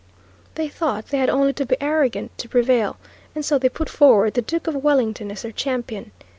They 0.55 0.67
thought 0.67 1.09
they 1.09 1.19
had 1.19 1.29
only 1.29 1.53
to 1.53 1.63
be 1.63 1.77
arrogant 1.79 2.35
to 2.39 2.49
prevail, 2.49 2.97
and 3.35 3.45
so 3.45 3.59
they 3.59 3.69
put 3.69 3.87
forward 3.87 4.33
the 4.33 4.41
Duke 4.41 4.65
of 4.65 4.83
Wellington 4.83 5.29
as 5.31 5.43
their 5.43 5.51
champion. 5.51 6.09